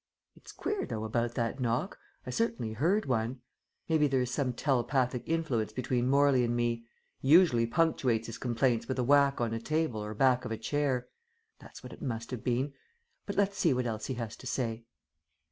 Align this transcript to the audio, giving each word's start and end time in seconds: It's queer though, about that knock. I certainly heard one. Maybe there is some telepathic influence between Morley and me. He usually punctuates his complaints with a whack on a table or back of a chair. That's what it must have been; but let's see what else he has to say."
It's 0.35 0.51
queer 0.51 0.87
though, 0.87 1.03
about 1.03 1.35
that 1.35 1.59
knock. 1.59 1.99
I 2.25 2.31
certainly 2.31 2.73
heard 2.73 3.05
one. 3.05 3.41
Maybe 3.87 4.07
there 4.07 4.19
is 4.23 4.31
some 4.31 4.51
telepathic 4.51 5.21
influence 5.27 5.71
between 5.71 6.09
Morley 6.09 6.43
and 6.43 6.55
me. 6.55 6.87
He 7.19 7.27
usually 7.27 7.67
punctuates 7.67 8.25
his 8.25 8.39
complaints 8.39 8.87
with 8.87 8.97
a 8.97 9.03
whack 9.03 9.39
on 9.39 9.53
a 9.53 9.59
table 9.59 10.03
or 10.03 10.15
back 10.15 10.43
of 10.43 10.51
a 10.51 10.57
chair. 10.57 11.07
That's 11.59 11.83
what 11.83 11.93
it 11.93 12.01
must 12.01 12.31
have 12.31 12.43
been; 12.43 12.73
but 13.27 13.35
let's 13.35 13.59
see 13.59 13.75
what 13.75 13.85
else 13.85 14.07
he 14.07 14.15
has 14.15 14.35
to 14.37 14.47
say." 14.47 14.85